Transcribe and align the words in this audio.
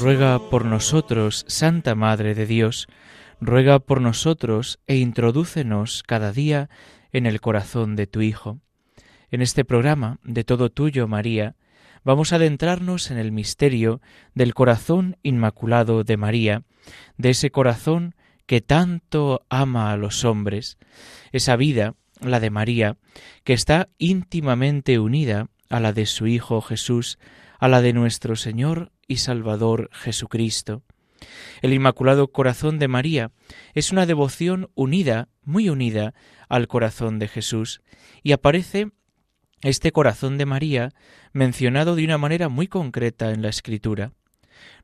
Ruega 0.00 0.38
por 0.38 0.64
nosotros, 0.64 1.44
Santa 1.48 1.94
Madre 1.96 2.34
de 2.34 2.46
Dios, 2.46 2.86
ruega 3.40 3.80
por 3.80 4.00
nosotros 4.00 4.78
e 4.86 4.96
introdúcenos 4.96 6.04
cada 6.06 6.32
día 6.32 6.70
en 7.12 7.26
el 7.26 7.40
corazón 7.40 7.96
de 7.96 8.06
tu 8.06 8.20
Hijo. 8.20 8.60
En 9.30 9.42
este 9.42 9.64
programa 9.64 10.18
de 10.22 10.44
Todo 10.44 10.70
Tuyo, 10.70 11.08
María, 11.08 11.56
vamos 12.04 12.32
a 12.32 12.36
adentrarnos 12.36 13.10
en 13.10 13.18
el 13.18 13.32
misterio 13.32 14.00
del 14.34 14.54
corazón 14.54 15.16
inmaculado 15.22 16.04
de 16.04 16.16
María, 16.16 16.62
de 17.16 17.30
ese 17.30 17.50
corazón 17.50 18.14
que 18.46 18.60
tanto 18.60 19.42
ama 19.50 19.90
a 19.90 19.96
los 19.96 20.24
hombres, 20.24 20.78
esa 21.32 21.56
vida, 21.56 21.94
la 22.20 22.38
de 22.38 22.50
María, 22.50 22.96
que 23.42 23.52
está 23.52 23.88
íntimamente 23.98 24.98
unida 25.00 25.48
a 25.70 25.80
la 25.80 25.92
de 25.92 26.06
su 26.06 26.28
Hijo 26.28 26.60
Jesús, 26.60 27.18
a 27.58 27.66
la 27.66 27.82
de 27.82 27.92
nuestro 27.92 28.36
Señor 28.36 28.92
y 29.08 29.16
Salvador 29.16 29.90
Jesucristo. 29.92 30.82
El 31.62 31.72
Inmaculado 31.72 32.28
Corazón 32.28 32.78
de 32.78 32.86
María 32.86 33.32
es 33.74 33.90
una 33.90 34.06
devoción 34.06 34.70
unida, 34.74 35.28
muy 35.42 35.68
unida, 35.68 36.14
al 36.48 36.68
corazón 36.68 37.18
de 37.18 37.26
Jesús, 37.26 37.82
y 38.22 38.32
aparece 38.32 38.90
este 39.62 39.90
corazón 39.90 40.38
de 40.38 40.46
María 40.46 40.90
mencionado 41.32 41.96
de 41.96 42.04
una 42.04 42.18
manera 42.18 42.48
muy 42.48 42.68
concreta 42.68 43.32
en 43.32 43.42
la 43.42 43.48
Escritura. 43.48 44.12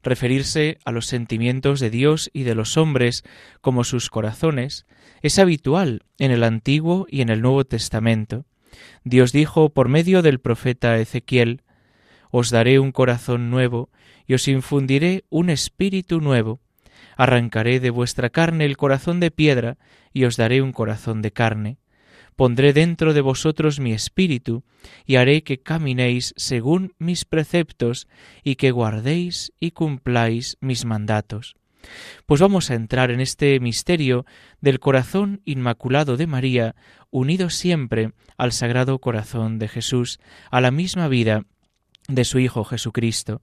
Referirse 0.03 0.79
a 0.85 0.93
los 0.93 1.07
sentimientos 1.07 1.81
de 1.81 1.91
Dios 1.91 2.31
y 2.33 2.43
de 2.43 2.55
los 2.55 2.77
hombres 2.77 3.25
como 3.61 3.85
sus 3.85 4.11
corazones 4.11 4.87
es 5.23 5.39
habitual 5.39 6.03
en 6.19 6.31
el 6.31 6.45
Antiguo 6.45 7.07
y 7.09 7.23
en 7.23 7.29
el 7.29 7.41
Nuevo 7.41 7.65
Testamento. 7.65 8.45
Dios 9.05 9.33
dijo 9.33 9.71
por 9.71 9.89
medio 9.89 10.23
del 10.23 10.41
profeta 10.41 10.99
Ezequiel, 10.99 11.63
Os 12.37 12.51
daré 12.51 12.81
un 12.81 12.91
corazón 12.91 13.49
nuevo 13.49 13.91
y 14.27 14.35
os 14.35 14.49
infundiré 14.49 15.23
un 15.31 15.51
espíritu 15.51 16.21
nuevo. 16.21 16.59
Arrancaré 17.17 17.79
de 17.79 17.91
vuestra 17.91 18.29
carne 18.29 18.65
el 18.65 18.77
corazón 18.77 19.21
de 19.21 19.31
piedra 19.31 19.79
y 20.13 20.25
os 20.25 20.37
daré 20.37 20.61
un 20.61 20.73
corazón 20.73 21.23
de 21.23 21.31
carne. 21.31 21.79
Pondré 22.35 22.73
dentro 22.73 23.15
de 23.15 23.21
vosotros 23.21 23.79
mi 23.79 23.93
espíritu 23.93 24.65
y 25.07 25.15
haré 25.15 25.45
que 25.45 25.63
caminéis 25.63 26.35
según 26.37 26.95
mis 26.99 27.25
preceptos 27.25 28.09
y 28.43 28.57
que 28.57 28.73
guardéis 28.73 29.53
y 29.61 29.71
cumpláis 29.71 30.57
mis 30.61 30.85
mandatos. 30.85 31.55
Pues 32.27 32.41
vamos 32.41 32.69
a 32.69 32.75
entrar 32.75 33.13
en 33.13 33.21
este 33.21 33.61
misterio 33.61 34.27
del 34.61 34.81
corazón 34.81 35.41
inmaculado 35.45 36.17
de 36.17 36.27
María, 36.27 36.75
unido 37.13 37.49
siempre 37.49 38.11
al 38.37 38.51
Sagrado 38.51 38.99
Corazón 38.99 39.61
de 39.61 39.69
Jesús, 39.69 40.19
a 40.51 40.61
la 40.61 40.73
misma 40.73 41.07
vida 41.07 41.45
de 42.09 42.25
su 42.25 42.39
Hijo 42.39 42.65
Jesucristo. 42.65 43.43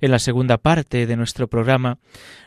En 0.00 0.10
la 0.10 0.18
segunda 0.18 0.58
parte 0.58 1.06
de 1.06 1.16
nuestro 1.16 1.48
programa 1.48 1.98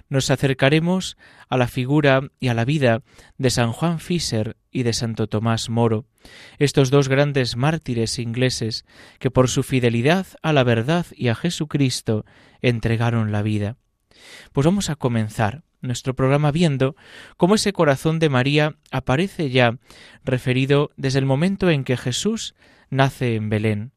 nos 0.08 0.30
acercaremos 0.30 1.18
a 1.50 1.58
la 1.58 1.68
figura 1.68 2.22
y 2.40 2.50
a 2.50 2.54
la 2.54 2.66
vida 2.66 3.02
de 3.38 3.50
San 3.50 3.72
Juan 3.72 4.00
Fisher 4.00 4.56
y 4.72 4.84
de 4.84 4.94
Santo 4.94 5.28
Tomás 5.28 5.70
Moro, 5.70 6.06
estos 6.60 6.92
dos 6.92 7.10
grandes 7.10 7.56
mártires 7.56 8.20
ingleses 8.20 8.86
que 9.18 9.32
por 9.32 9.50
su 9.50 9.64
fidelidad 9.64 10.28
a 10.44 10.54
la 10.54 10.64
verdad 10.64 11.08
y 11.16 11.30
a 11.30 11.36
Jesucristo 11.36 12.26
entregaron 12.62 13.32
la 13.32 13.42
vida. 13.42 13.78
Pues 14.54 14.66
vamos 14.66 14.90
a 14.90 14.96
comenzar 14.96 15.64
nuestro 15.82 16.14
programa 16.14 16.52
viendo 16.52 16.96
cómo 17.38 17.56
ese 17.56 17.74
corazón 17.74 18.20
de 18.20 18.30
María 18.30 18.76
aparece 18.92 19.50
ya 19.50 19.78
referido 20.24 20.92
desde 20.98 21.20
el 21.20 21.26
momento 21.26 21.70
en 21.70 21.84
que 21.84 21.98
Jesús 21.98 22.54
nace 22.90 23.36
en 23.36 23.50
Belén. 23.50 23.92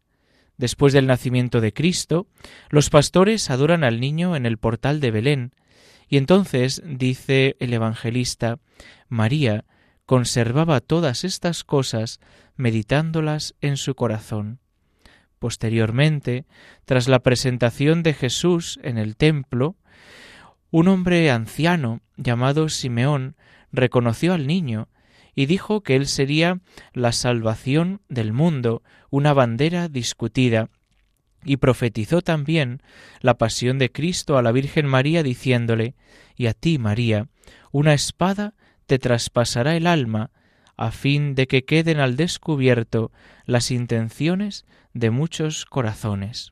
Después 0.63 0.93
del 0.93 1.09
nacimiento 1.09 1.61
de 1.61 1.73
Cristo, 1.73 2.29
los 2.71 2.89
pastores 2.89 3.51
adoran 3.51 3.83
al 3.83 3.99
niño 3.99 4.37
en 4.37 4.47
el 4.47 4.59
portal 4.59 5.01
de 5.01 5.11
Belén, 5.11 5.57
y 6.07 6.19
entonces, 6.19 6.81
dice 6.87 7.57
el 7.59 7.73
evangelista, 7.73 8.61
María 9.09 9.65
conservaba 10.07 10.79
todas 10.79 11.25
estas 11.25 11.65
cosas 11.65 12.21
meditándolas 12.55 13.57
en 13.61 13.77
su 13.77 13.97
corazón. 13.97 14.61
Posteriormente, 15.41 16.47
tras 16.85 17.09
la 17.09 17.25
presentación 17.25 18.05
de 18.05 18.15
Jesús 18.15 18.79
en 18.85 18.99
el 18.99 19.17
templo, 19.17 19.75
un 20.71 20.87
hombre 20.87 21.29
anciano 21.33 22.03
llamado 22.17 22.69
Simeón 22.69 23.35
reconoció 23.73 24.33
al 24.33 24.47
niño 24.47 24.87
y 25.35 25.47
dijo 25.47 25.83
que 25.83 25.97
él 25.97 26.07
sería 26.07 26.61
la 26.93 27.13
salvación 27.13 28.01
del 28.09 28.33
mundo, 28.33 28.83
una 29.11 29.33
bandera 29.33 29.89
discutida, 29.89 30.69
y 31.45 31.57
profetizó 31.57 32.23
también 32.23 32.83
la 33.21 33.35
pasión 33.35 33.79
de 33.79 33.91
Cristo 33.91 34.39
a 34.39 34.43
la 34.43 34.53
Virgen 34.53 34.87
María 34.87 35.23
diciéndole, 35.23 35.95
y 36.37 36.47
a 36.47 36.55
ti, 36.55 36.79
María, 36.79 37.29
una 37.73 37.95
espada 37.95 38.55
te 38.87 38.99
traspasará 38.99 39.77
el 39.77 39.87
alma, 39.87 40.31
a 40.77 40.91
fin 40.91 41.35
de 41.35 41.47
que 41.47 41.65
queden 41.65 41.99
al 41.99 42.17
descubierto 42.17 43.13
las 43.45 43.71
intenciones 43.71 44.65
de 44.95 45.11
muchos 45.11 45.65
corazones. 45.65 46.51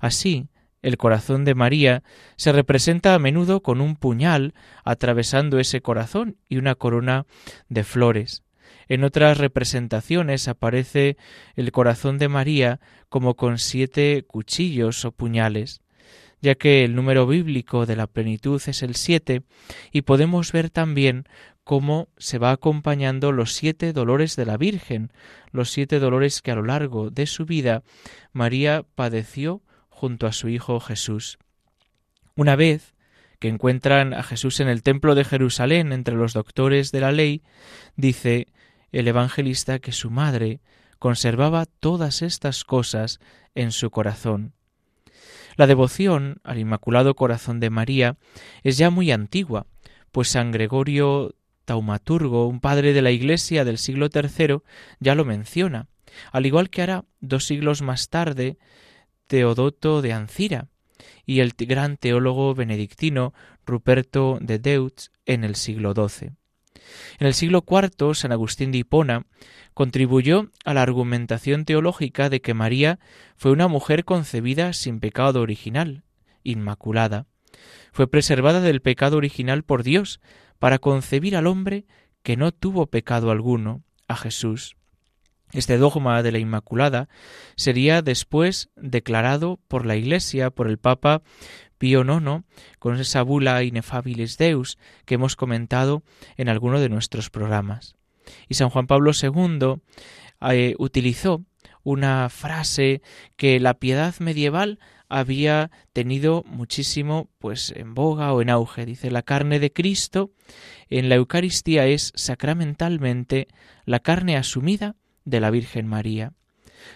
Así, 0.00 0.48
el 0.82 0.96
corazón 0.96 1.44
de 1.44 1.54
María 1.54 2.02
se 2.36 2.52
representa 2.52 3.14
a 3.14 3.18
menudo 3.18 3.62
con 3.62 3.80
un 3.80 3.96
puñal 3.96 4.54
atravesando 4.84 5.58
ese 5.58 5.80
corazón 5.80 6.36
y 6.48 6.56
una 6.56 6.74
corona 6.74 7.26
de 7.68 7.84
flores. 7.84 8.42
En 8.88 9.04
otras 9.04 9.38
representaciones 9.38 10.48
aparece 10.48 11.16
el 11.54 11.72
corazón 11.72 12.18
de 12.18 12.28
María 12.28 12.80
como 13.08 13.36
con 13.36 13.58
siete 13.58 14.24
cuchillos 14.26 15.04
o 15.04 15.12
puñales, 15.12 15.80
ya 16.40 16.56
que 16.56 16.84
el 16.84 16.96
número 16.96 17.26
bíblico 17.26 17.86
de 17.86 17.96
la 17.96 18.08
plenitud 18.08 18.60
es 18.66 18.82
el 18.82 18.96
siete, 18.96 19.42
y 19.92 20.02
podemos 20.02 20.50
ver 20.50 20.68
también 20.70 21.24
cómo 21.64 22.08
se 22.16 22.38
va 22.38 22.50
acompañando 22.50 23.30
los 23.30 23.54
siete 23.54 23.92
dolores 23.92 24.34
de 24.34 24.46
la 24.46 24.56
Virgen, 24.56 25.12
los 25.52 25.70
siete 25.70 26.00
dolores 26.00 26.42
que 26.42 26.50
a 26.50 26.56
lo 26.56 26.64
largo 26.64 27.10
de 27.10 27.26
su 27.26 27.46
vida 27.46 27.84
María 28.32 28.84
padeció 28.96 29.62
junto 30.02 30.26
a 30.26 30.32
su 30.32 30.48
Hijo 30.48 30.80
Jesús. 30.80 31.38
Una 32.34 32.56
vez 32.56 32.92
que 33.38 33.46
encuentran 33.46 34.14
a 34.14 34.24
Jesús 34.24 34.58
en 34.58 34.66
el 34.66 34.82
templo 34.82 35.14
de 35.14 35.22
Jerusalén 35.22 35.92
entre 35.92 36.16
los 36.16 36.32
doctores 36.32 36.90
de 36.90 37.00
la 37.00 37.12
ley, 37.12 37.44
dice 37.94 38.48
el 38.90 39.06
evangelista 39.06 39.78
que 39.78 39.92
su 39.92 40.10
madre 40.10 40.60
conservaba 40.98 41.66
todas 41.66 42.22
estas 42.22 42.64
cosas 42.64 43.20
en 43.54 43.70
su 43.70 43.92
corazón. 43.92 44.54
La 45.54 45.68
devoción 45.68 46.40
al 46.42 46.58
Inmaculado 46.58 47.14
Corazón 47.14 47.60
de 47.60 47.70
María 47.70 48.16
es 48.64 48.78
ya 48.78 48.90
muy 48.90 49.12
antigua, 49.12 49.66
pues 50.10 50.26
San 50.26 50.50
Gregorio 50.50 51.36
Taumaturgo, 51.64 52.48
un 52.48 52.58
padre 52.58 52.92
de 52.92 53.02
la 53.02 53.12
Iglesia 53.12 53.64
del 53.64 53.78
siglo 53.78 54.08
III, 54.12 54.62
ya 54.98 55.14
lo 55.14 55.24
menciona, 55.24 55.86
al 56.32 56.44
igual 56.44 56.70
que 56.70 56.82
hará 56.82 57.04
dos 57.20 57.44
siglos 57.44 57.82
más 57.82 58.08
tarde 58.08 58.58
Teodoto 59.32 60.02
de 60.02 60.12
Ancira 60.12 60.68
y 61.24 61.40
el 61.40 61.54
gran 61.56 61.96
teólogo 61.96 62.54
benedictino 62.54 63.32
Ruperto 63.64 64.36
de 64.42 64.58
Deutz 64.58 65.10
en 65.24 65.42
el 65.42 65.54
siglo 65.54 65.94
XII. 65.94 66.32
En 67.18 67.26
el 67.26 67.32
siglo 67.32 67.64
IV, 67.66 68.14
San 68.14 68.32
Agustín 68.32 68.72
de 68.72 68.78
Hipona 68.80 69.24
contribuyó 69.72 70.50
a 70.66 70.74
la 70.74 70.82
argumentación 70.82 71.64
teológica 71.64 72.28
de 72.28 72.42
que 72.42 72.52
María 72.52 72.98
fue 73.38 73.52
una 73.52 73.68
mujer 73.68 74.04
concebida 74.04 74.74
sin 74.74 75.00
pecado 75.00 75.40
original, 75.40 76.04
inmaculada. 76.42 77.24
Fue 77.90 78.10
preservada 78.10 78.60
del 78.60 78.82
pecado 78.82 79.16
original 79.16 79.62
por 79.62 79.82
Dios 79.82 80.20
para 80.58 80.78
concebir 80.78 81.36
al 81.36 81.46
hombre 81.46 81.86
que 82.22 82.36
no 82.36 82.52
tuvo 82.52 82.88
pecado 82.88 83.30
alguno, 83.30 83.82
a 84.08 84.16
Jesús. 84.16 84.76
Este 85.52 85.76
dogma 85.76 86.22
de 86.22 86.32
la 86.32 86.38
Inmaculada 86.38 87.08
sería 87.56 88.00
después 88.00 88.70
declarado 88.76 89.60
por 89.68 89.84
la 89.84 89.96
Iglesia, 89.96 90.50
por 90.50 90.66
el 90.66 90.78
Papa 90.78 91.22
Pío 91.76 92.02
IX, 92.02 92.44
con 92.78 92.98
esa 92.98 93.22
bula 93.22 93.62
Inefabilis 93.62 94.38
Deus 94.38 94.78
que 95.04 95.14
hemos 95.14 95.36
comentado 95.36 96.02
en 96.36 96.48
alguno 96.48 96.80
de 96.80 96.88
nuestros 96.88 97.28
programas. 97.28 97.96
Y 98.48 98.54
San 98.54 98.70
Juan 98.70 98.86
Pablo 98.86 99.12
II 99.20 99.82
eh, 100.50 100.74
utilizó 100.78 101.44
una 101.82 102.28
frase 102.30 103.02
que 103.36 103.60
la 103.60 103.74
piedad 103.74 104.14
medieval 104.20 104.78
había 105.08 105.70
tenido 105.92 106.42
muchísimo 106.46 107.28
pues 107.38 107.74
en 107.76 107.94
boga 107.94 108.32
o 108.32 108.40
en 108.40 108.48
auge. 108.48 108.86
Dice 108.86 109.10
la 109.10 109.22
carne 109.22 109.58
de 109.58 109.72
Cristo 109.72 110.30
en 110.88 111.10
la 111.10 111.16
Eucaristía 111.16 111.86
es 111.86 112.12
sacramentalmente 112.14 113.48
la 113.84 114.00
carne 114.00 114.36
asumida 114.36 114.96
de 115.24 115.40
la 115.40 115.50
Virgen 115.50 115.86
María. 115.86 116.32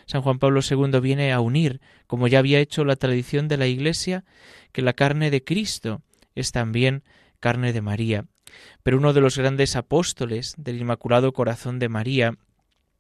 San 0.06 0.22
Juan 0.22 0.38
Pablo 0.38 0.60
II 0.68 1.00
viene 1.00 1.32
a 1.32 1.40
unir, 1.40 1.80
como 2.06 2.28
ya 2.28 2.38
había 2.38 2.60
hecho 2.60 2.84
la 2.84 2.96
tradición 2.96 3.48
de 3.48 3.56
la 3.56 3.66
Iglesia, 3.66 4.24
que 4.72 4.82
la 4.82 4.92
carne 4.92 5.30
de 5.30 5.44
Cristo 5.44 6.02
es 6.34 6.52
también 6.52 7.02
carne 7.40 7.72
de 7.72 7.82
María. 7.82 8.24
Pero 8.82 8.98
uno 8.98 9.12
de 9.12 9.20
los 9.20 9.38
grandes 9.38 9.76
apóstoles 9.76 10.54
del 10.56 10.80
Inmaculado 10.80 11.32
Corazón 11.32 11.78
de 11.78 11.88
María, 11.88 12.34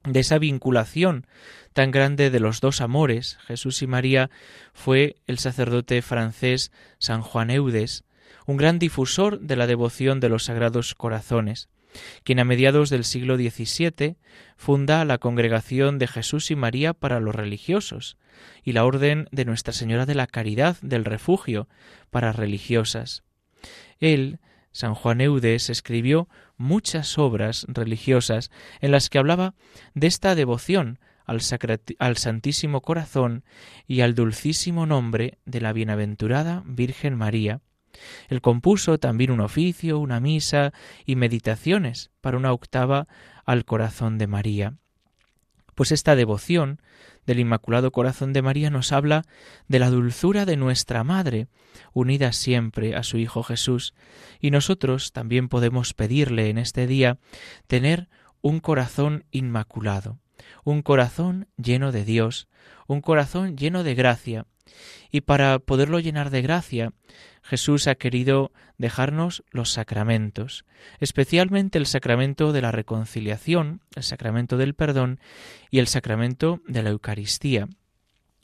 de 0.04 0.20
esa 0.20 0.38
vinculación 0.38 1.26
tan 1.72 1.90
grande 1.90 2.30
de 2.30 2.40
los 2.40 2.60
dos 2.60 2.80
amores, 2.80 3.38
Jesús 3.46 3.82
y 3.82 3.86
María, 3.86 4.30
fue 4.72 5.16
el 5.26 5.38
sacerdote 5.38 6.00
francés 6.02 6.72
San 6.98 7.22
Juan 7.22 7.50
Eudes, 7.50 8.04
un 8.46 8.56
gran 8.56 8.78
difusor 8.78 9.40
de 9.40 9.56
la 9.56 9.66
devoción 9.66 10.20
de 10.20 10.28
los 10.28 10.44
sagrados 10.44 10.94
corazones 10.94 11.68
quien 12.24 12.38
a 12.38 12.44
mediados 12.44 12.90
del 12.90 13.04
siglo 13.04 13.36
XVII 13.36 14.16
funda 14.56 15.04
la 15.04 15.18
Congregación 15.18 15.98
de 15.98 16.06
Jesús 16.06 16.50
y 16.50 16.56
María 16.56 16.92
para 16.94 17.20
los 17.20 17.34
religiosos 17.34 18.16
y 18.62 18.72
la 18.72 18.84
Orden 18.84 19.28
de 19.30 19.44
Nuestra 19.44 19.72
Señora 19.72 20.06
de 20.06 20.14
la 20.14 20.26
Caridad 20.26 20.76
del 20.82 21.04
Refugio 21.04 21.68
para 22.10 22.32
religiosas. 22.32 23.22
Él, 24.00 24.40
San 24.72 24.94
Juan 24.94 25.20
Eudes, 25.20 25.70
escribió 25.70 26.28
muchas 26.56 27.18
obras 27.18 27.66
religiosas 27.68 28.50
en 28.80 28.90
las 28.90 29.08
que 29.08 29.18
hablaba 29.18 29.54
de 29.94 30.06
esta 30.06 30.34
devoción 30.34 30.98
al, 31.24 31.40
al, 31.98 32.16
Santísimo 32.16 32.82
Corazón 32.82 33.44
y 33.86 34.00
al 34.00 34.14
dulcísimo 34.14 34.86
nombre 34.86 35.38
de 35.44 35.60
la 35.60 35.72
bienaventurada 35.72 36.62
Virgen 36.66 37.16
María, 37.16 37.60
él 38.28 38.40
compuso 38.40 38.98
también 38.98 39.30
un 39.30 39.40
oficio, 39.40 39.98
una 39.98 40.20
misa 40.20 40.72
y 41.04 41.16
meditaciones 41.16 42.10
para 42.20 42.36
una 42.36 42.52
octava 42.52 43.08
al 43.44 43.64
corazón 43.64 44.18
de 44.18 44.26
María. 44.26 44.74
Pues 45.74 45.92
esta 45.92 46.16
devoción 46.16 46.80
del 47.26 47.40
Inmaculado 47.40 47.92
Corazón 47.92 48.32
de 48.32 48.40
María 48.40 48.70
nos 48.70 48.92
habla 48.92 49.24
de 49.68 49.78
la 49.78 49.90
dulzura 49.90 50.46
de 50.46 50.56
nuestra 50.56 51.04
Madre, 51.04 51.48
unida 51.92 52.32
siempre 52.32 52.94
a 52.94 53.02
su 53.02 53.18
Hijo 53.18 53.42
Jesús, 53.42 53.94
y 54.40 54.50
nosotros 54.50 55.12
también 55.12 55.48
podemos 55.48 55.92
pedirle 55.92 56.48
en 56.48 56.56
este 56.58 56.86
día 56.86 57.18
tener 57.66 58.08
un 58.40 58.60
corazón 58.60 59.24
inmaculado, 59.32 60.18
un 60.64 60.82
corazón 60.82 61.48
lleno 61.56 61.92
de 61.92 62.04
Dios, 62.04 62.48
un 62.86 63.00
corazón 63.00 63.56
lleno 63.56 63.82
de 63.82 63.94
gracia, 63.94 64.46
y 65.10 65.22
para 65.22 65.58
poderlo 65.58 66.00
llenar 66.00 66.30
de 66.30 66.42
gracia, 66.42 66.92
Jesús 67.42 67.86
ha 67.86 67.94
querido 67.94 68.52
dejarnos 68.76 69.44
los 69.50 69.70
sacramentos, 69.70 70.64
especialmente 70.98 71.78
el 71.78 71.86
sacramento 71.86 72.52
de 72.52 72.62
la 72.62 72.72
reconciliación, 72.72 73.80
el 73.94 74.02
sacramento 74.02 74.56
del 74.56 74.74
perdón 74.74 75.20
y 75.70 75.78
el 75.78 75.86
sacramento 75.86 76.60
de 76.66 76.82
la 76.82 76.90
Eucaristía. 76.90 77.68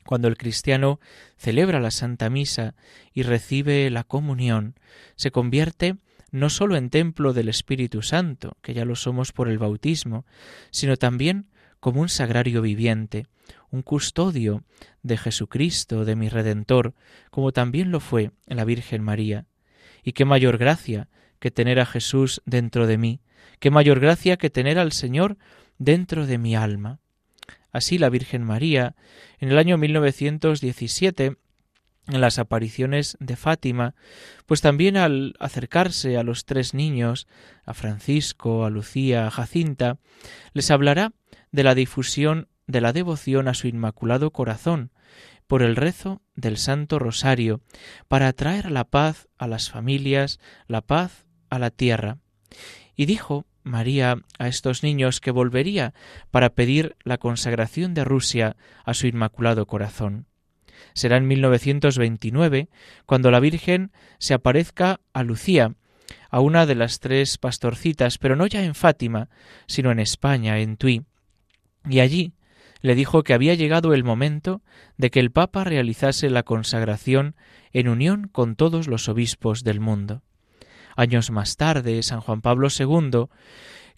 Cuando 0.04 0.28
el 0.28 0.36
cristiano 0.36 1.00
celebra 1.36 1.80
la 1.80 1.90
Santa 1.90 2.30
Misa 2.30 2.74
y 3.12 3.22
recibe 3.22 3.88
la 3.90 4.04
comunión, 4.04 4.74
se 5.16 5.30
convierte 5.30 5.96
no 6.30 6.48
sólo 6.48 6.76
en 6.76 6.90
templo 6.90 7.32
del 7.32 7.48
Espíritu 7.48 8.02
Santo, 8.02 8.56
que 8.62 8.74
ya 8.74 8.84
lo 8.84 8.96
somos 8.96 9.32
por 9.32 9.48
el 9.48 9.58
bautismo, 9.58 10.24
sino 10.70 10.96
también 10.96 11.46
como 11.82 12.00
un 12.00 12.08
sagrario 12.08 12.62
viviente, 12.62 13.26
un 13.72 13.82
custodio 13.82 14.62
de 15.02 15.18
Jesucristo, 15.18 16.04
de 16.04 16.14
mi 16.14 16.28
Redentor, 16.28 16.94
como 17.32 17.50
también 17.50 17.90
lo 17.90 17.98
fue 17.98 18.30
la 18.46 18.64
Virgen 18.64 19.02
María. 19.02 19.46
Y 20.04 20.12
qué 20.12 20.24
mayor 20.24 20.58
gracia 20.58 21.08
que 21.40 21.50
tener 21.50 21.80
a 21.80 21.86
Jesús 21.86 22.40
dentro 22.46 22.86
de 22.86 22.98
mí, 22.98 23.20
qué 23.58 23.72
mayor 23.72 23.98
gracia 23.98 24.36
que 24.36 24.48
tener 24.48 24.78
al 24.78 24.92
Señor 24.92 25.38
dentro 25.78 26.24
de 26.24 26.38
mi 26.38 26.54
alma. 26.54 27.00
Así 27.72 27.98
la 27.98 28.10
Virgen 28.10 28.44
María, 28.44 28.94
en 29.40 29.48
el 29.48 29.58
año 29.58 29.76
1917, 29.76 31.34
en 32.08 32.20
las 32.20 32.38
apariciones 32.38 33.16
de 33.20 33.36
Fátima, 33.36 33.94
pues 34.46 34.60
también 34.60 34.96
al 34.96 35.34
acercarse 35.38 36.16
a 36.16 36.22
los 36.22 36.44
tres 36.44 36.74
niños, 36.74 37.28
a 37.64 37.74
Francisco, 37.74 38.64
a 38.64 38.70
Lucía, 38.70 39.26
a 39.26 39.30
Jacinta, 39.30 39.98
les 40.52 40.70
hablará 40.70 41.12
de 41.52 41.62
la 41.62 41.74
difusión 41.74 42.48
de 42.66 42.80
la 42.80 42.92
devoción 42.92 43.48
a 43.48 43.54
su 43.54 43.68
Inmaculado 43.68 44.30
Corazón, 44.30 44.90
por 45.46 45.62
el 45.62 45.76
rezo 45.76 46.22
del 46.34 46.56
Santo 46.56 46.98
Rosario, 46.98 47.60
para 48.08 48.32
traer 48.32 48.70
la 48.70 48.84
paz 48.84 49.28
a 49.36 49.46
las 49.46 49.70
familias, 49.70 50.40
la 50.66 50.80
paz 50.80 51.26
a 51.50 51.58
la 51.58 51.70
tierra. 51.70 52.18
Y 52.96 53.06
dijo 53.06 53.46
María 53.62 54.16
a 54.38 54.48
estos 54.48 54.82
niños 54.82 55.20
que 55.20 55.30
volvería 55.30 55.94
para 56.30 56.50
pedir 56.54 56.96
la 57.04 57.18
consagración 57.18 57.94
de 57.94 58.04
Rusia 58.04 58.56
a 58.84 58.94
su 58.94 59.06
Inmaculado 59.06 59.66
Corazón. 59.66 60.26
Será 60.94 61.16
en 61.16 61.26
1929 61.28 62.68
cuando 63.06 63.30
la 63.30 63.40
Virgen 63.40 63.92
se 64.18 64.34
aparezca 64.34 65.00
a 65.12 65.22
Lucía, 65.22 65.74
a 66.30 66.40
una 66.40 66.66
de 66.66 66.74
las 66.74 67.00
tres 67.00 67.38
pastorcitas, 67.38 68.18
pero 68.18 68.36
no 68.36 68.46
ya 68.46 68.64
en 68.64 68.74
Fátima, 68.74 69.28
sino 69.66 69.90
en 69.90 69.98
España, 69.98 70.58
en 70.58 70.76
Tui, 70.76 71.04
y 71.88 72.00
allí 72.00 72.32
le 72.80 72.94
dijo 72.94 73.22
que 73.22 73.32
había 73.32 73.54
llegado 73.54 73.94
el 73.94 74.04
momento 74.04 74.62
de 74.96 75.10
que 75.10 75.20
el 75.20 75.30
Papa 75.30 75.64
realizase 75.64 76.30
la 76.30 76.42
consagración 76.42 77.36
en 77.72 77.88
unión 77.88 78.28
con 78.28 78.56
todos 78.56 78.88
los 78.88 79.08
obispos 79.08 79.62
del 79.62 79.80
mundo. 79.80 80.22
Años 80.96 81.30
más 81.30 81.56
tarde, 81.56 82.02
San 82.02 82.20
Juan 82.20 82.42
Pablo 82.42 82.68
II, 82.76 83.28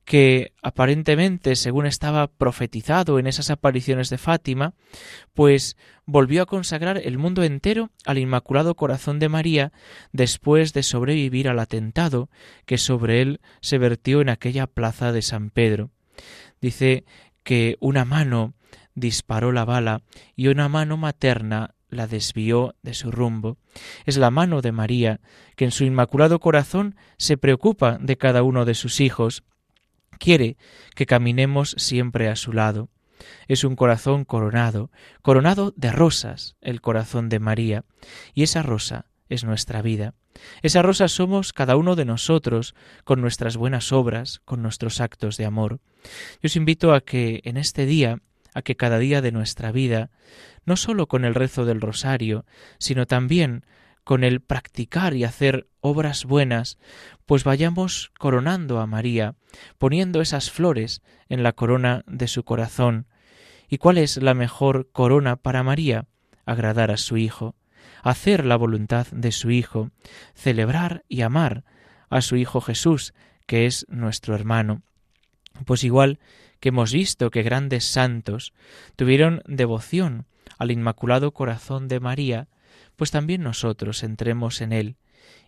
que 0.05 0.53
aparentemente, 0.63 1.57
según 1.57 1.87
estaba 1.87 2.27
profetizado 2.27 3.19
en 3.19 3.27
esas 3.27 3.51
apariciones 3.51 4.11
de 4.11 4.19
Fátima, 4.19 4.75
pues 5.33 5.77
volvió 6.05 6.43
a 6.43 6.47
consagrar 6.47 6.99
el 6.99 7.17
mundo 7.19 7.43
entero 7.43 7.91
al 8.05 8.19
Inmaculado 8.19 8.75
Corazón 8.75 9.19
de 9.19 9.29
María 9.29 9.73
después 10.13 10.73
de 10.75 10.83
sobrevivir 10.83 11.49
al 11.49 11.59
atentado 11.59 12.29
que 12.67 12.77
sobre 12.77 13.23
él 13.23 13.41
se 13.61 13.79
vertió 13.79 14.21
en 14.21 14.29
aquella 14.29 14.67
plaza 14.67 15.13
de 15.13 15.23
San 15.23 15.51
Pedro. 15.51 15.91
Dice 16.61 17.05
que 17.43 17.77
una 17.81 18.05
mano 18.05 18.55
disparó 18.95 19.53
la 19.53 19.65
bala 19.65 20.03
y 20.37 20.49
una 20.49 20.69
mano 20.69 20.97
materna 20.97 21.75
la 21.89 22.07
desvió 22.07 22.75
de 22.83 22.95
su 22.95 23.11
rumbo. 23.11 23.57
Es 24.05 24.17
la 24.17 24.31
mano 24.31 24.61
de 24.63 24.73
María, 24.73 25.21
que 25.57 25.65
en 25.65 25.71
su 25.71 25.85
inmaculado 25.85 26.41
corazón 26.41 26.97
se 27.17 27.37
preocupa 27.37 27.99
de 28.01 28.17
cada 28.17 28.43
uno 28.43 28.65
de 28.65 28.75
sus 28.75 29.01
hijos. 29.01 29.45
Quiere 30.19 30.57
que 30.95 31.07
caminemos 31.07 31.75
siempre 31.79 32.29
a 32.29 32.37
su 32.37 32.53
lado. 32.53 32.89
Es 33.49 33.65
un 33.65 33.77
corazón 33.77 34.25
coronado, 34.25 34.91
coronado 35.23 35.73
de 35.77 35.93
rosas, 35.93 36.57
el 36.61 36.81
corazón 36.81 37.29
de 37.29 37.39
María, 37.39 37.85
y 38.35 38.43
esa 38.43 38.63
rosa 38.63 39.07
es 39.29 39.45
nuestra 39.45 39.83
vida. 39.83 40.15
Esa 40.63 40.83
rosa 40.83 41.09
somos 41.09 41.53
cada 41.53 41.77
uno 41.77 41.97
de 41.97 42.05
nosotros, 42.05 42.75
con 43.05 43.21
nuestras 43.21 43.57
buenas 43.57 43.93
obras, 43.93 44.41
con 44.45 44.63
nuestros 44.63 45.01
actos 45.01 45.37
de 45.37 45.47
amor. 45.47 45.81
Yo 46.43 46.47
os 46.47 46.57
invito 46.57 46.93
a 46.93 47.01
que 47.01 47.41
en 47.45 47.57
este 47.57 47.87
día, 47.87 48.21
a 48.53 48.63
que 48.63 48.77
cada 48.77 48.99
día 48.99 49.23
de 49.23 49.33
nuestra 49.33 49.73
vida, 49.73 50.11
no 50.65 50.77
sólo 50.77 51.07
con 51.07 51.25
el 51.25 51.35
rezo 51.35 51.65
del 51.65 51.81
rosario, 51.81 52.45
sino 52.79 53.07
también 53.07 53.65
con 54.05 54.23
el 54.23 54.41
practicar 54.41 55.15
y 55.15 55.25
hacer 55.25 55.67
obras 55.81 56.25
buenas, 56.25 56.79
pues 57.27 57.45
vayamos 57.45 58.13
coronando 58.19 58.81
a 58.81 58.87
María, 58.87 59.35
poniendo 59.79 60.21
esas 60.21 60.51
flores 60.51 61.03
en 61.29 61.43
la 61.43 61.53
corona 61.53 62.05
de 62.07 62.29
su 62.29 62.45
corazón. 62.45 63.07
¿Y 63.69 63.79
cuál 63.79 63.99
es 63.99 64.19
la 64.19 64.35
mejor 64.35 64.91
corona 64.93 65.37
para 65.37 65.63
María? 65.63 66.07
Agradar 66.45 66.91
a 66.91 66.97
su 66.97 67.17
Hijo 67.17 67.57
hacer 68.05 68.45
la 68.45 68.57
voluntad 68.57 69.07
de 69.11 69.33
su 69.33 69.51
Hijo, 69.51 69.91
celebrar 70.35 71.05
y 71.09 71.23
amar 71.23 71.65
a 72.11 72.21
su 72.21 72.37
Hijo 72.37 72.61
Jesús, 72.61 73.15
que 73.47 73.67
es 73.67 73.87
nuestro 73.89 74.35
hermano. 74.35 74.83
Pues 75.65 75.85
igual 75.85 76.21
que 76.61 76.69
hemos 76.69 76.93
visto 76.93 77.31
que 77.31 77.43
grandes 77.43 77.87
santos 77.87 78.53
tuvieron 78.97 79.43
devoción 79.47 80.27
al 80.59 80.71
Inmaculado 80.71 81.33
Corazón 81.33 81.89
de 81.89 81.99
María, 81.99 82.49
pues 82.97 83.11
también 83.11 83.43
nosotros 83.43 84.03
entremos 84.03 84.61
en 84.61 84.73
él 84.73 84.97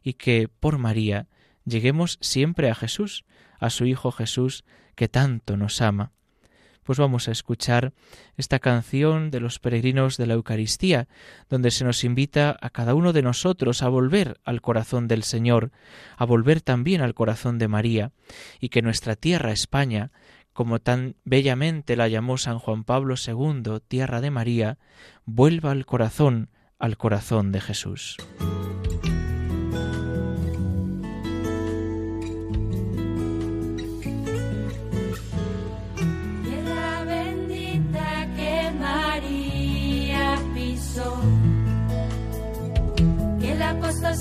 y 0.02 0.14
que 0.14 0.48
por 0.48 0.78
María 0.78 1.28
lleguemos 1.64 2.18
siempre 2.20 2.70
a 2.70 2.74
Jesús, 2.74 3.24
a 3.58 3.70
su 3.70 3.86
Hijo 3.86 4.12
Jesús, 4.12 4.64
que 4.94 5.08
tanto 5.08 5.56
nos 5.56 5.80
ama. 5.82 6.12
pues 6.86 7.00
vamos 7.00 7.26
a 7.26 7.32
escuchar 7.32 7.92
esta 8.36 8.60
canción 8.60 9.32
de 9.32 9.40
los 9.40 9.58
peregrinos 9.58 10.16
de 10.16 10.26
la 10.26 10.34
Eucaristía, 10.34 11.08
donde 11.50 11.72
se 11.72 11.84
nos 11.84 12.04
invita 12.04 12.56
a 12.60 12.70
cada 12.70 12.94
uno 12.94 13.12
de 13.12 13.22
nosotros 13.22 13.82
a 13.82 13.88
volver 13.88 14.38
al 14.44 14.60
corazón 14.60 15.08
del 15.08 15.24
Señor, 15.24 15.72
a 16.16 16.24
volver 16.24 16.60
también 16.60 17.00
al 17.00 17.12
corazón 17.12 17.58
de 17.58 17.66
María, 17.66 18.12
y 18.60 18.68
que 18.68 18.82
nuestra 18.82 19.16
tierra, 19.16 19.50
España, 19.50 20.12
como 20.52 20.78
tan 20.78 21.16
bellamente 21.24 21.96
la 21.96 22.06
llamó 22.06 22.38
San 22.38 22.60
Juan 22.60 22.84
Pablo 22.84 23.16
II, 23.16 23.80
tierra 23.88 24.20
de 24.20 24.30
María, 24.30 24.78
vuelva 25.24 25.72
al 25.72 25.86
corazón, 25.86 26.50
al 26.78 26.96
corazón 26.96 27.52
de 27.52 27.60
Jesús. 27.60 28.16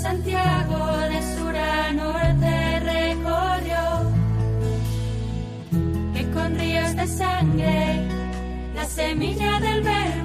Santiago 0.05 0.97
de 1.09 1.21
sur 1.35 1.55
a 1.55 1.93
norte 1.93 2.79
recorrió, 2.79 4.12
que 6.13 6.29
con 6.31 6.59
ríos 6.59 6.95
de 6.95 7.07
sangre 7.07 8.07
la 8.75 8.85
semilla 8.85 9.59
del 9.62 9.81
verbo 9.81 10.25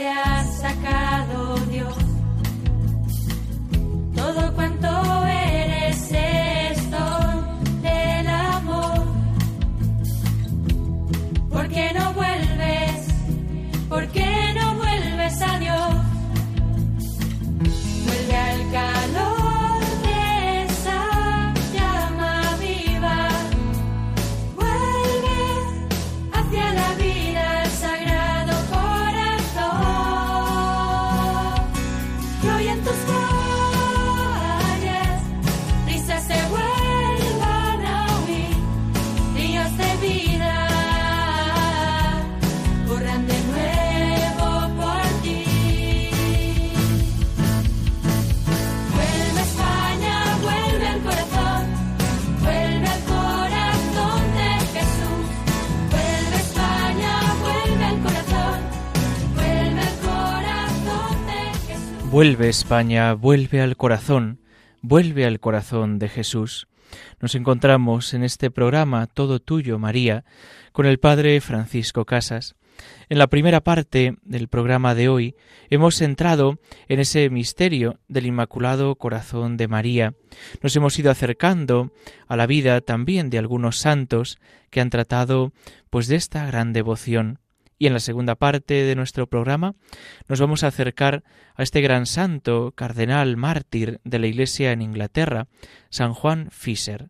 te 0.00 0.08
has 0.08 0.60
sacado. 0.62 0.99
Vuelve 62.20 62.50
España, 62.50 63.14
vuelve 63.14 63.62
al 63.62 63.78
corazón, 63.78 64.40
vuelve 64.82 65.24
al 65.24 65.40
corazón 65.40 65.98
de 65.98 66.10
Jesús. 66.10 66.68
Nos 67.18 67.34
encontramos 67.34 68.12
en 68.12 68.24
este 68.24 68.50
programa 68.50 69.06
Todo 69.06 69.40
Tuyo, 69.40 69.78
María, 69.78 70.26
con 70.72 70.84
el 70.84 70.98
Padre 70.98 71.40
Francisco 71.40 72.04
Casas. 72.04 72.56
En 73.08 73.16
la 73.16 73.28
primera 73.28 73.62
parte 73.62 74.18
del 74.20 74.48
programa 74.48 74.94
de 74.94 75.08
hoy 75.08 75.34
hemos 75.70 76.02
entrado 76.02 76.58
en 76.88 77.00
ese 77.00 77.30
misterio 77.30 78.00
del 78.06 78.26
Inmaculado 78.26 78.96
Corazón 78.96 79.56
de 79.56 79.68
María. 79.68 80.12
Nos 80.60 80.76
hemos 80.76 80.98
ido 80.98 81.10
acercando 81.10 81.90
a 82.28 82.36
la 82.36 82.46
vida 82.46 82.82
también 82.82 83.30
de 83.30 83.38
algunos 83.38 83.78
santos 83.78 84.38
que 84.68 84.82
han 84.82 84.90
tratado 84.90 85.54
pues 85.88 86.06
de 86.06 86.16
esta 86.16 86.44
gran 86.44 86.74
devoción. 86.74 87.38
Y 87.80 87.86
en 87.86 87.94
la 87.94 88.00
segunda 88.00 88.34
parte 88.34 88.74
de 88.74 88.94
nuestro 88.94 89.26
programa 89.26 89.74
nos 90.28 90.38
vamos 90.38 90.62
a 90.62 90.66
acercar 90.66 91.24
a 91.54 91.62
este 91.62 91.80
gran 91.80 92.04
santo, 92.04 92.74
cardenal, 92.76 93.38
mártir 93.38 94.02
de 94.04 94.18
la 94.18 94.26
Iglesia 94.26 94.72
en 94.72 94.82
Inglaterra, 94.82 95.48
San 95.88 96.12
Juan 96.12 96.50
Fisher, 96.50 97.08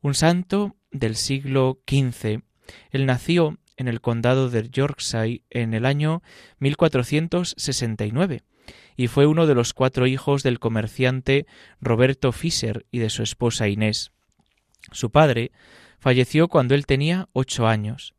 un 0.00 0.14
santo 0.14 0.74
del 0.90 1.14
siglo 1.14 1.78
XV. 1.86 2.40
Él 2.90 3.06
nació 3.06 3.56
en 3.76 3.86
el 3.86 4.00
condado 4.00 4.50
de 4.50 4.68
Yorkshire 4.68 5.42
en 5.48 5.74
el 5.74 5.86
año 5.86 6.24
1469 6.58 8.42
y 8.96 9.06
fue 9.06 9.26
uno 9.26 9.46
de 9.46 9.54
los 9.54 9.74
cuatro 9.74 10.08
hijos 10.08 10.42
del 10.42 10.58
comerciante 10.58 11.46
Roberto 11.80 12.32
Fisher 12.32 12.84
y 12.90 12.98
de 12.98 13.10
su 13.10 13.22
esposa 13.22 13.68
Inés. 13.68 14.10
Su 14.90 15.12
padre 15.12 15.52
falleció 16.00 16.48
cuando 16.48 16.74
él 16.74 16.84
tenía 16.84 17.28
ocho 17.32 17.68
años 17.68 18.14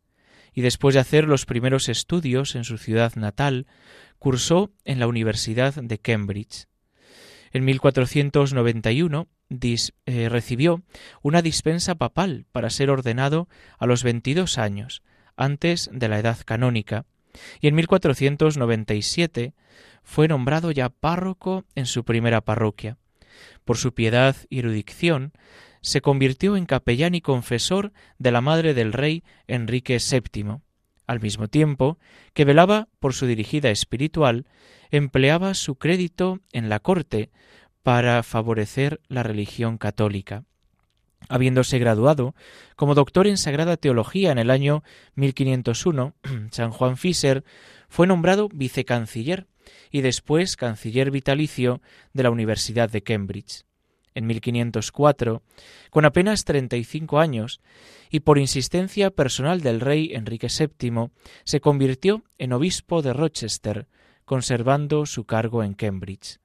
y 0.55 0.62
después 0.62 0.95
de 0.95 1.01
hacer 1.01 1.25
los 1.25 1.45
primeros 1.45 1.89
estudios 1.89 2.55
en 2.55 2.63
su 2.63 2.77
ciudad 2.77 3.13
natal, 3.15 3.67
cursó 4.17 4.71
en 4.85 5.00
la 5.00 5.07
Universidad 5.07 5.75
de 5.75 6.00
Cambridge. 6.00 6.67
En 7.51 7.65
1491 7.65 9.27
eh, 10.05 10.29
recibió 10.29 10.81
una 11.21 11.41
dispensa 11.41 11.95
papal 11.95 12.45
para 12.51 12.69
ser 12.69 12.89
ordenado 12.89 13.47
a 13.77 13.85
los 13.85 14.03
22 14.03 14.57
años, 14.57 15.03
antes 15.35 15.89
de 15.93 16.07
la 16.07 16.19
edad 16.19 16.38
canónica, 16.45 17.05
y 17.59 17.67
en 17.67 17.75
1497 17.75 19.53
fue 20.03 20.27
nombrado 20.29 20.71
ya 20.71 20.89
párroco 20.89 21.65
en 21.75 21.85
su 21.85 22.05
primera 22.05 22.41
parroquia. 22.41 22.97
Por 23.65 23.77
su 23.77 23.93
piedad 23.93 24.38
y 24.50 24.59
erudición, 24.59 25.33
se 25.86 26.01
convirtió 26.01 26.58
en 26.58 26.65
capellán 26.65 27.13
y 27.13 27.22
confesor 27.22 27.94
de 28.18 28.32
la 28.32 28.42
madre 28.42 28.74
del 28.74 28.92
rey 28.92 29.24
Enrique 29.46 30.00
VII. 30.00 30.58
Al 31.06 31.20
mismo 31.20 31.48
tiempo 31.48 32.00
que 32.34 32.44
velaba 32.44 32.88
por 33.00 33.13
su 33.13 33.27
dirigida 33.27 33.70
espiritual, 33.70 34.48
empleaba 34.89 35.54
su 35.54 35.75
crédito 35.75 36.39
en 36.54 36.70
la 36.70 36.80
corte 36.80 37.30
para 37.84 38.24
favorecer 38.24 39.00
la 39.10 39.22
religión 39.22 39.77
católica. 39.77 40.44
Habiéndose 41.30 41.77
graduado 41.77 42.34
como 42.75 42.96
doctor 42.96 43.27
en 43.27 43.38
Sagrada 43.38 43.77
Teología 43.77 44.32
en 44.32 44.39
el 44.39 44.50
año 44.50 44.84
1501, 45.13 46.15
San 46.50 46.72
Juan 46.72 46.98
Fischer 46.98 47.44
fue 47.89 48.08
nombrado 48.08 48.50
vicecanciller 48.51 49.46
y 49.92 50.01
después 50.01 50.58
canciller 50.58 51.12
vitalicio 51.12 51.80
de 52.13 52.24
la 52.24 52.32
Universidad 52.32 52.89
de 52.89 53.04
Cambridge 53.04 53.64
en 54.15 54.25
1504, 54.25 55.43
con 55.91 56.05
apenas 56.05 56.45
35 56.45 57.19
años, 57.19 57.62
y 58.10 58.22
por 58.22 58.39
insistencia 58.39 59.12
personal 59.12 59.62
del 59.62 59.81
rey 59.81 60.12
Enrique 60.13 60.48
VII, 60.48 61.12
se 61.43 61.62
convirtió 61.62 62.24
en 62.38 62.53
obispo 62.53 63.01
de 63.01 63.13
Rochester, 63.13 63.88
conservando 64.25 65.05
su 65.05 65.25
cargo 65.25 65.63
en 65.63 65.74
Cambridge. 65.74 66.39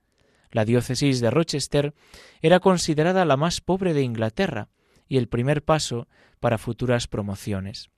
La 0.51 0.65
diócesis 0.65 1.21
de 1.21 1.31
Rochester 1.31 1.95
era 2.43 2.61
considerada 2.61 3.25
la 3.25 3.37
más 3.37 3.61
pobre 3.61 3.95
de 3.95 4.03
Inglaterra 4.03 4.69
y 5.09 5.17
el 5.17 5.29
primer 5.29 5.63
paso 5.63 6.09
para 6.41 6.59
futuras 6.59 7.07
promociones. 7.07 7.91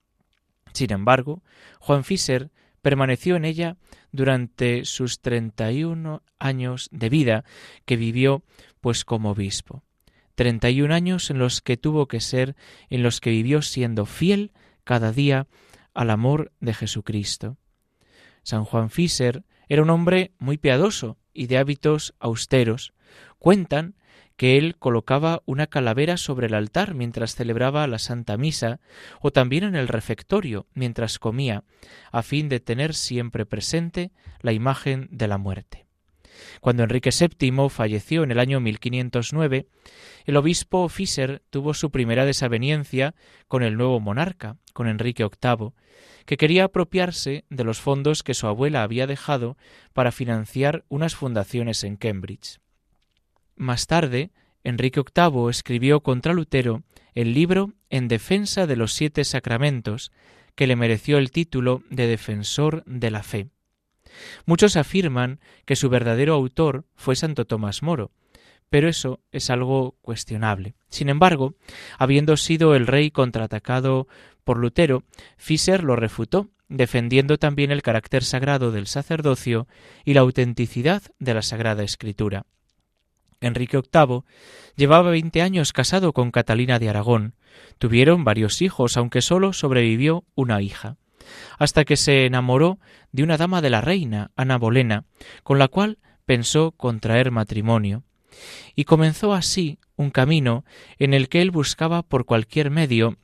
Sin 0.72 0.92
embargo, 0.92 1.42
Juan 1.80 2.04
Fischer 2.04 2.50
permaneció 2.82 3.36
en 3.36 3.44
ella 3.44 3.76
durante 4.10 4.84
sus 4.84 5.20
31 5.20 6.22
años 6.38 6.88
de 6.92 7.08
vida 7.08 7.44
que 7.86 7.96
vivió 7.96 8.42
pues 8.80 9.04
como 9.04 9.30
obispo. 9.30 9.82
31 10.34 10.92
años 10.92 11.30
en 11.30 11.38
los 11.38 11.60
que 11.60 11.76
tuvo 11.76 12.08
que 12.08 12.20
ser, 12.20 12.56
en 12.90 13.02
los 13.02 13.20
que 13.20 13.30
vivió 13.30 13.62
siendo 13.62 14.06
fiel 14.06 14.52
cada 14.84 15.12
día 15.12 15.46
al 15.94 16.10
amor 16.10 16.52
de 16.60 16.74
Jesucristo. 16.74 17.56
San 18.42 18.64
Juan 18.64 18.90
Fischer 18.90 19.44
era 19.68 19.82
un 19.82 19.90
hombre 19.90 20.32
muy 20.38 20.58
piadoso 20.58 21.18
y 21.32 21.46
de 21.46 21.58
hábitos 21.58 22.14
austeros. 22.18 22.92
Cuentan 23.38 23.94
que 24.36 24.58
él 24.58 24.76
colocaba 24.78 25.42
una 25.46 25.66
calavera 25.66 26.16
sobre 26.16 26.46
el 26.46 26.54
altar 26.54 26.94
mientras 26.94 27.34
celebraba 27.34 27.86
la 27.86 27.98
Santa 27.98 28.36
Misa 28.36 28.80
o 29.20 29.30
también 29.30 29.64
en 29.64 29.76
el 29.76 29.88
refectorio 29.88 30.66
mientras 30.74 31.18
comía, 31.18 31.64
a 32.10 32.22
fin 32.22 32.48
de 32.48 32.60
tener 32.60 32.94
siempre 32.94 33.46
presente 33.46 34.12
la 34.40 34.52
imagen 34.52 35.08
de 35.10 35.28
la 35.28 35.38
muerte. 35.38 35.86
Cuando 36.60 36.82
Enrique 36.82 37.10
VII 37.10 37.68
falleció 37.68 38.22
en 38.22 38.30
el 38.30 38.38
año 38.38 38.60
1509, 38.60 39.66
el 40.24 40.36
obispo 40.36 40.88
Fischer 40.88 41.42
tuvo 41.50 41.74
su 41.74 41.90
primera 41.90 42.24
desaveniencia 42.24 43.14
con 43.48 43.62
el 43.62 43.76
nuevo 43.76 44.00
monarca, 44.00 44.56
con 44.72 44.88
Enrique 44.88 45.24
VIII, 45.24 45.72
que 46.24 46.36
quería 46.36 46.64
apropiarse 46.64 47.44
de 47.50 47.64
los 47.64 47.80
fondos 47.80 48.22
que 48.22 48.34
su 48.34 48.46
abuela 48.46 48.82
había 48.82 49.06
dejado 49.06 49.56
para 49.92 50.12
financiar 50.12 50.84
unas 50.88 51.14
fundaciones 51.14 51.84
en 51.84 51.96
Cambridge. 51.96 52.58
Más 53.62 53.86
tarde, 53.86 54.32
Enrique 54.64 55.02
VIII 55.02 55.48
escribió 55.48 56.00
contra 56.00 56.32
Lutero 56.32 56.82
el 57.14 57.32
libro 57.32 57.74
En 57.90 58.08
defensa 58.08 58.66
de 58.66 58.74
los 58.74 58.92
siete 58.92 59.22
sacramentos, 59.24 60.10
que 60.56 60.66
le 60.66 60.74
mereció 60.74 61.16
el 61.16 61.30
título 61.30 61.84
de 61.88 62.08
defensor 62.08 62.82
de 62.86 63.12
la 63.12 63.22
fe. 63.22 63.50
Muchos 64.46 64.74
afirman 64.74 65.38
que 65.64 65.76
su 65.76 65.90
verdadero 65.90 66.34
autor 66.34 66.86
fue 66.96 67.14
Santo 67.14 67.44
Tomás 67.44 67.84
Moro, 67.84 68.10
pero 68.68 68.88
eso 68.88 69.20
es 69.30 69.48
algo 69.48 69.94
cuestionable. 70.02 70.74
Sin 70.88 71.08
embargo, 71.08 71.54
habiendo 71.98 72.36
sido 72.36 72.74
el 72.74 72.88
rey 72.88 73.12
contraatacado 73.12 74.08
por 74.42 74.58
Lutero, 74.58 75.04
Fischer 75.36 75.84
lo 75.84 75.94
refutó, 75.94 76.50
defendiendo 76.68 77.38
también 77.38 77.70
el 77.70 77.82
carácter 77.82 78.24
sagrado 78.24 78.72
del 78.72 78.88
sacerdocio 78.88 79.68
y 80.04 80.14
la 80.14 80.22
autenticidad 80.22 81.02
de 81.20 81.34
la 81.34 81.42
Sagrada 81.42 81.84
Escritura. 81.84 82.44
Enrique 83.42 83.78
VIII 83.78 84.22
llevaba 84.76 85.10
veinte 85.10 85.42
años 85.42 85.72
casado 85.72 86.12
con 86.12 86.30
Catalina 86.30 86.78
de 86.78 86.88
Aragón. 86.88 87.34
Tuvieron 87.78 88.24
varios 88.24 88.62
hijos, 88.62 88.96
aunque 88.96 89.20
sólo 89.20 89.52
sobrevivió 89.52 90.24
una 90.34 90.62
hija, 90.62 90.96
hasta 91.58 91.84
que 91.84 91.96
se 91.96 92.24
enamoró 92.24 92.78
de 93.12 93.22
una 93.22 93.36
dama 93.36 93.60
de 93.60 93.70
la 93.70 93.80
reina, 93.80 94.30
Ana 94.36 94.56
Bolena, 94.56 95.04
con 95.42 95.58
la 95.58 95.68
cual 95.68 95.98
pensó 96.24 96.72
contraer 96.72 97.30
matrimonio. 97.30 98.04
Y 98.74 98.84
comenzó 98.84 99.34
así 99.34 99.78
un 99.96 100.10
camino 100.10 100.64
en 100.98 101.12
el 101.12 101.28
que 101.28 101.42
él 101.42 101.50
buscaba 101.50 102.02
por 102.02 102.24
cualquier 102.24 102.70
medio 102.70 103.18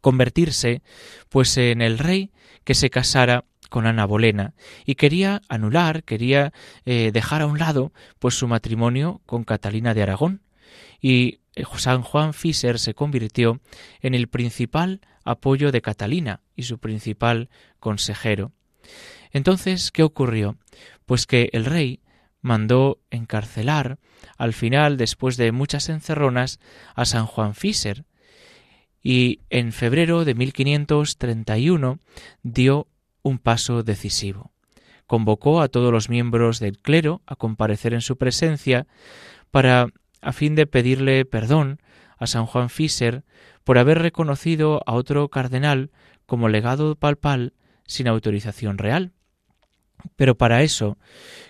convertirse, 0.00 0.82
pues 1.30 1.56
en 1.56 1.80
el 1.80 1.98
rey 1.98 2.30
que 2.64 2.74
se 2.74 2.90
casara 2.90 3.44
con 3.74 3.88
Ana 3.88 4.06
Bolena 4.06 4.54
y 4.86 4.94
quería 4.94 5.42
anular, 5.48 6.04
quería 6.04 6.52
eh, 6.84 7.10
dejar 7.12 7.42
a 7.42 7.46
un 7.46 7.58
lado 7.58 7.92
pues 8.20 8.38
su 8.38 8.46
matrimonio 8.46 9.20
con 9.26 9.42
Catalina 9.42 9.94
de 9.94 10.02
Aragón 10.04 10.42
y 11.00 11.40
eh, 11.56 11.64
San 11.78 12.02
Juan 12.02 12.34
Fischer 12.34 12.78
se 12.78 12.94
convirtió 12.94 13.58
en 14.00 14.14
el 14.14 14.28
principal 14.28 15.00
apoyo 15.24 15.72
de 15.72 15.82
Catalina 15.82 16.40
y 16.54 16.62
su 16.62 16.78
principal 16.78 17.50
consejero. 17.80 18.52
Entonces, 19.32 19.90
¿qué 19.90 20.04
ocurrió? 20.04 20.56
Pues 21.04 21.26
que 21.26 21.50
el 21.52 21.64
rey 21.64 21.98
mandó 22.42 23.00
encarcelar, 23.10 23.98
al 24.38 24.52
final, 24.52 24.96
después 24.96 25.36
de 25.36 25.50
muchas 25.50 25.88
encerronas, 25.88 26.60
a 26.94 27.06
San 27.06 27.26
Juan 27.26 27.56
Fischer, 27.56 28.04
y 29.02 29.40
en 29.50 29.72
febrero 29.72 30.24
de 30.24 30.34
1531 30.34 31.98
dio 32.44 32.86
un 33.24 33.38
paso 33.38 33.82
decisivo. 33.82 34.52
Convocó 35.08 35.60
a 35.60 35.68
todos 35.68 35.92
los 35.92 36.08
miembros 36.08 36.60
del 36.60 36.78
clero 36.78 37.22
a 37.26 37.34
comparecer 37.34 37.92
en 37.92 38.00
su 38.00 38.16
presencia 38.16 38.86
para 39.50 39.88
a 40.20 40.32
fin 40.32 40.54
de 40.54 40.66
pedirle 40.66 41.24
perdón 41.24 41.80
a 42.16 42.26
San 42.26 42.46
Juan 42.46 42.70
Fischer 42.70 43.24
por 43.64 43.78
haber 43.78 43.98
reconocido 43.98 44.82
a 44.86 44.92
otro 44.92 45.28
cardenal 45.28 45.90
como 46.26 46.48
legado 46.48 46.94
palpal 46.94 47.54
sin 47.86 48.08
autorización 48.08 48.78
real. 48.78 49.12
Pero 50.16 50.36
para 50.36 50.62
eso, 50.62 50.98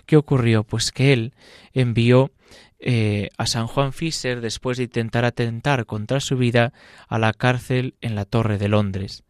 ¿qué 0.05 0.17
ocurrió? 0.17 0.63
Pues 0.63 0.91
que 0.91 1.13
él 1.13 1.33
envió 1.73 2.31
eh, 2.79 3.29
a 3.37 3.45
San 3.47 3.67
Juan 3.67 3.93
Fischer 3.93 4.41
después 4.41 4.77
de 4.77 4.83
intentar 4.83 5.25
atentar 5.25 5.85
contra 5.85 6.19
su 6.19 6.37
vida 6.37 6.73
a 7.07 7.19
la 7.19 7.33
cárcel 7.33 7.95
en 8.01 8.15
la 8.15 8.25
Torre 8.25 8.57
de 8.57 8.69
Londres, 8.69 9.23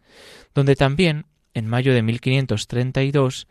donde 0.53 0.75
también 0.75 1.25
en 1.55 1.67
mayo 1.67 1.93
de 1.93 2.03
1532, 2.03 3.47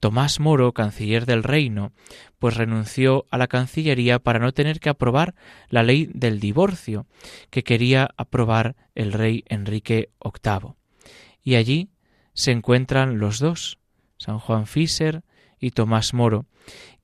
Tomás 0.00 0.38
Moro, 0.38 0.72
canciller 0.72 1.26
del 1.26 1.42
reino, 1.42 1.92
pues 2.38 2.56
renunció 2.56 3.26
a 3.30 3.38
la 3.38 3.48
Cancillería 3.48 4.20
para 4.20 4.38
no 4.38 4.52
tener 4.52 4.78
que 4.78 4.90
aprobar 4.90 5.34
la 5.68 5.82
ley 5.82 6.08
del 6.14 6.38
divorcio 6.38 7.06
que 7.50 7.64
quería 7.64 8.10
aprobar 8.16 8.76
el 8.94 9.12
rey 9.12 9.44
Enrique 9.48 10.10
VIII. 10.22 10.74
Y 11.42 11.56
allí 11.56 11.90
se 12.32 12.52
encuentran 12.52 13.18
los 13.18 13.40
dos, 13.40 13.78
San 14.18 14.38
Juan 14.38 14.68
Fischer 14.68 15.24
y 15.58 15.72
Tomás 15.72 16.14
Moro, 16.14 16.46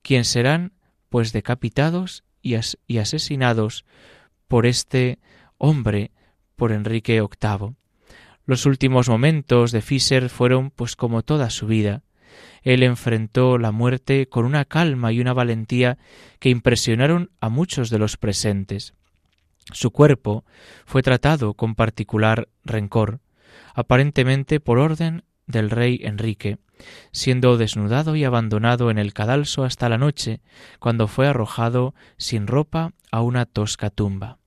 quienes 0.01 0.29
serán 0.29 0.71
pues 1.09 1.33
decapitados 1.33 2.23
y, 2.41 2.55
y 2.87 2.97
asesinados 2.99 3.83
por 4.47 4.65
este 4.65 5.19
hombre, 5.57 6.11
por 6.55 6.71
Enrique 6.71 7.19
VIII. 7.19 7.75
Los 8.45 8.65
últimos 8.65 9.09
momentos 9.09 9.71
de 9.71 9.81
Fischer 9.81 10.29
fueron 10.29 10.69
pues 10.69 10.95
como 10.95 11.23
toda 11.23 11.49
su 11.49 11.65
vida. 11.65 12.03
Él 12.61 12.83
enfrentó 12.83 13.57
la 13.57 13.71
muerte 13.71 14.27
con 14.27 14.45
una 14.45 14.65
calma 14.65 15.11
y 15.11 15.19
una 15.19 15.33
valentía 15.33 15.97
que 16.39 16.49
impresionaron 16.49 17.31
a 17.39 17.49
muchos 17.49 17.89
de 17.89 17.99
los 17.99 18.17
presentes. 18.17 18.93
Su 19.71 19.91
cuerpo 19.91 20.45
fue 20.85 21.01
tratado 21.01 21.55
con 21.55 21.73
particular 21.73 22.47
rencor, 22.63 23.19
aparentemente 23.73 24.59
por 24.59 24.77
orden 24.77 25.23
del 25.47 25.71
rey 25.71 25.99
Enrique, 26.03 26.59
siendo 27.11 27.57
desnudado 27.57 28.15
y 28.15 28.23
abandonado 28.25 28.91
en 28.91 28.99
el 28.99 29.13
cadalso 29.13 29.63
hasta 29.63 29.89
la 29.89 29.97
noche, 29.97 30.41
cuando 30.79 31.07
fue 31.07 31.27
arrojado 31.27 31.95
sin 32.17 32.45
ropa 32.45 32.93
a 33.11 33.21
una 33.21 33.45
tosca 33.45 33.89
tumba. 33.89 34.37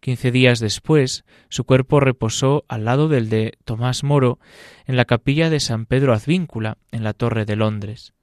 Quince 0.00 0.30
días 0.30 0.60
después, 0.60 1.24
su 1.50 1.64
cuerpo 1.64 2.00
reposó 2.00 2.64
al 2.68 2.86
lado 2.86 3.08
del 3.08 3.28
de 3.28 3.58
Tomás 3.64 4.02
Moro 4.02 4.38
en 4.86 4.96
la 4.96 5.04
capilla 5.04 5.50
de 5.50 5.60
San 5.60 5.84
Pedro 5.84 6.14
Advíncula, 6.14 6.78
en 6.90 7.04
la 7.04 7.12
Torre 7.12 7.44
de 7.44 7.56
Londres. 7.56 8.14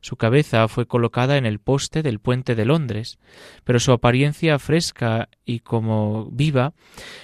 Su 0.00 0.16
cabeza 0.16 0.66
fue 0.66 0.86
colocada 0.86 1.36
en 1.36 1.46
el 1.46 1.60
poste 1.60 2.02
del 2.02 2.20
puente 2.20 2.54
de 2.54 2.64
Londres, 2.64 3.18
pero 3.64 3.78
su 3.78 3.92
apariencia 3.92 4.58
fresca 4.58 5.28
y 5.44 5.60
como 5.60 6.30
viva 6.32 6.72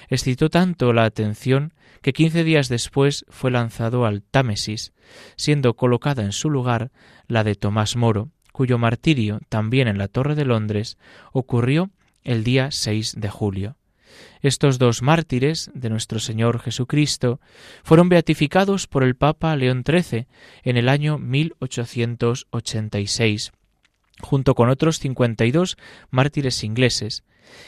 excitó 0.09 0.49
tanto 0.49 0.93
la 0.93 1.03
atención 1.03 1.73
que 2.01 2.13
quince 2.13 2.43
días 2.43 2.69
después 2.69 3.25
fue 3.29 3.51
lanzado 3.51 4.05
al 4.05 4.21
Támesis, 4.21 4.93
siendo 5.35 5.73
colocada 5.73 6.23
en 6.23 6.31
su 6.31 6.49
lugar 6.49 6.91
la 7.27 7.43
de 7.43 7.55
Tomás 7.55 7.95
Moro, 7.95 8.29
cuyo 8.53 8.77
martirio, 8.77 9.39
también 9.49 9.87
en 9.87 9.97
la 9.97 10.07
Torre 10.07 10.35
de 10.35 10.45
Londres, 10.45 10.97
ocurrió 11.33 11.89
el 12.23 12.43
día 12.43 12.71
6 12.71 13.15
de 13.17 13.29
julio. 13.29 13.75
Estos 14.41 14.79
dos 14.79 15.01
mártires 15.01 15.71
de 15.73 15.89
nuestro 15.89 16.19
Señor 16.19 16.59
Jesucristo 16.59 17.39
fueron 17.83 18.09
beatificados 18.09 18.87
por 18.87 19.03
el 19.03 19.15
Papa 19.15 19.55
León 19.55 19.83
XIII 19.85 20.27
en 20.63 20.77
el 20.77 20.89
año 20.89 21.17
1886, 21.17 23.51
junto 24.21 24.55
con 24.55 24.69
otros 24.69 24.99
52 24.99 25.77
mártires 26.09 26.63
ingleses, 26.63 27.23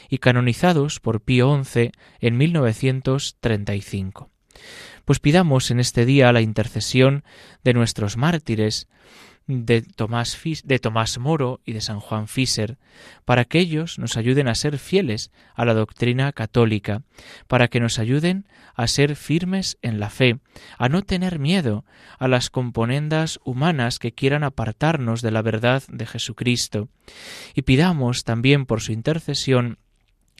y 0.09 0.17
canonizados 0.17 0.99
por 0.99 1.21
Pío 1.21 1.63
XI 1.63 1.91
en 2.19 2.37
1935. 2.37 4.29
Pues 5.05 5.19
pidamos 5.19 5.71
en 5.71 5.79
este 5.79 6.05
día 6.05 6.31
la 6.31 6.41
intercesión 6.41 7.23
de 7.63 7.73
nuestros 7.73 8.17
mártires, 8.17 8.87
de 9.49 9.81
Tomás, 9.81 10.39
de 10.63 10.77
Tomás 10.77 11.17
Moro 11.17 11.59
y 11.65 11.73
de 11.73 11.81
San 11.81 11.99
Juan 11.99 12.27
Fischer, 12.27 12.77
para 13.25 13.45
que 13.45 13.57
ellos 13.57 13.97
nos 13.97 14.15
ayuden 14.15 14.47
a 14.47 14.53
ser 14.53 14.77
fieles 14.77 15.31
a 15.55 15.65
la 15.65 15.73
doctrina 15.73 16.31
católica, 16.33 17.01
para 17.47 17.67
que 17.67 17.79
nos 17.79 17.97
ayuden 17.97 18.45
a 18.75 18.85
ser 18.85 19.15
firmes 19.15 19.79
en 19.81 19.99
la 19.99 20.11
fe, 20.11 20.39
a 20.77 20.87
no 20.87 21.01
tener 21.01 21.39
miedo 21.39 21.83
a 22.19 22.27
las 22.27 22.51
componendas 22.51 23.39
humanas 23.43 23.97
que 23.97 24.11
quieran 24.11 24.43
apartarnos 24.43 25.23
de 25.23 25.31
la 25.31 25.41
verdad 25.41 25.81
de 25.87 26.05
Jesucristo. 26.05 26.87
Y 27.55 27.63
pidamos 27.63 28.25
también 28.25 28.67
por 28.67 28.81
su 28.81 28.91
intercesión 28.91 29.79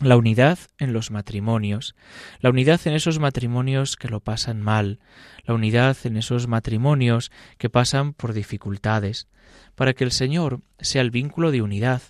la 0.02 0.16
unidad 0.16 0.60
en 0.78 0.94
los 0.94 1.12
matrimonios, 1.12 1.96
la 2.40 2.50
unidad 2.50 2.80
en 2.86 2.94
esos 2.94 3.20
matrimonios 3.20 3.98
que 3.98 4.08
lo 4.08 4.22
pasan 4.22 4.62
mal, 4.62 5.00
la 5.44 5.54
unidad 5.54 5.98
en 6.06 6.16
esos 6.16 6.48
matrimonios 6.48 7.32
que 7.58 7.70
pasan 7.70 8.14
por 8.14 8.34
dificultades, 8.34 9.28
para 9.76 9.94
que 9.94 10.04
el 10.04 10.12
Señor 10.12 10.62
sea 10.80 11.02
el 11.02 11.12
vínculo 11.12 11.52
de 11.52 11.62
unidad, 11.62 12.02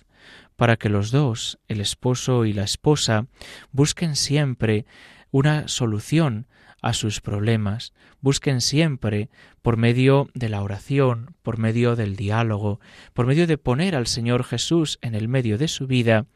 para 0.56 0.76
que 0.76 0.88
los 0.88 1.10
dos, 1.10 1.58
el 1.68 1.80
esposo 1.80 2.44
y 2.44 2.52
la 2.52 2.64
esposa, 2.64 3.26
busquen 3.72 4.14
siempre 4.14 4.86
una 5.30 5.68
solución 5.68 6.46
a 6.82 6.92
sus 6.92 7.20
problemas, 7.20 7.92
busquen 8.20 8.60
siempre, 8.60 9.28
por 9.62 9.76
medio 9.76 10.28
de 10.34 10.48
la 10.48 10.62
oración, 10.62 11.34
por 11.42 11.58
medio 11.58 11.96
del 11.96 12.16
diálogo, 12.16 12.80
por 13.12 13.26
medio 13.26 13.46
de 13.46 13.58
poner 13.58 13.94
al 13.94 14.06
Señor 14.06 14.44
Jesús 14.44 14.98
en 15.02 15.14
el 15.14 15.28
medio 15.28 15.58
de 15.58 15.68
su 15.68 15.86
vida, 15.86 16.26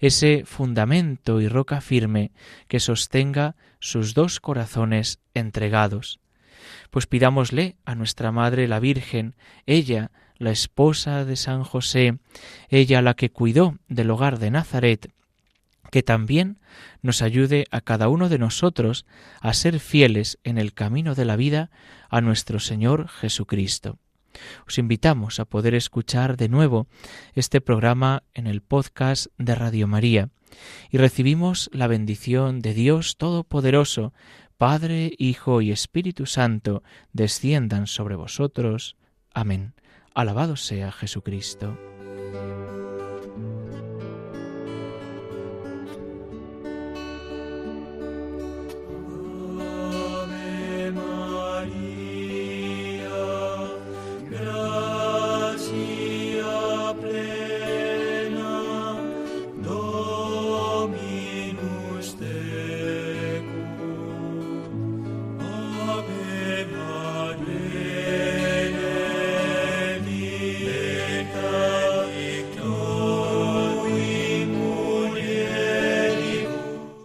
ese 0.00 0.44
fundamento 0.44 1.40
y 1.40 1.48
roca 1.48 1.80
firme 1.80 2.32
que 2.68 2.80
sostenga 2.80 3.56
sus 3.78 4.14
dos 4.14 4.40
corazones 4.40 5.20
entregados. 5.34 6.20
Pues 6.90 7.06
pidámosle 7.06 7.76
a 7.84 7.94
nuestra 7.94 8.32
Madre 8.32 8.68
la 8.68 8.80
Virgen, 8.80 9.36
ella, 9.66 10.10
la 10.36 10.50
esposa 10.50 11.24
de 11.24 11.36
San 11.36 11.62
José, 11.62 12.18
ella 12.68 13.02
la 13.02 13.14
que 13.14 13.30
cuidó 13.30 13.78
del 13.88 14.10
hogar 14.10 14.38
de 14.38 14.50
Nazaret, 14.50 15.12
que 15.94 16.02
también 16.02 16.58
nos 17.02 17.22
ayude 17.22 17.66
a 17.70 17.80
cada 17.80 18.08
uno 18.08 18.28
de 18.28 18.36
nosotros 18.36 19.06
a 19.40 19.54
ser 19.54 19.78
fieles 19.78 20.40
en 20.42 20.58
el 20.58 20.74
camino 20.74 21.14
de 21.14 21.24
la 21.24 21.36
vida 21.36 21.70
a 22.10 22.20
nuestro 22.20 22.58
Señor 22.58 23.06
Jesucristo. 23.06 24.00
Os 24.66 24.78
invitamos 24.78 25.38
a 25.38 25.44
poder 25.44 25.72
escuchar 25.72 26.36
de 26.36 26.48
nuevo 26.48 26.88
este 27.34 27.60
programa 27.60 28.24
en 28.34 28.48
el 28.48 28.60
podcast 28.60 29.26
de 29.38 29.54
Radio 29.54 29.86
María 29.86 30.30
y 30.90 30.98
recibimos 30.98 31.70
la 31.72 31.86
bendición 31.86 32.58
de 32.58 32.74
Dios 32.74 33.16
Todopoderoso, 33.16 34.12
Padre, 34.58 35.12
Hijo 35.16 35.60
y 35.60 35.70
Espíritu 35.70 36.26
Santo, 36.26 36.82
desciendan 37.12 37.86
sobre 37.86 38.16
vosotros. 38.16 38.96
Amén. 39.32 39.74
Alabado 40.12 40.56
sea 40.56 40.90
Jesucristo. 40.90 41.78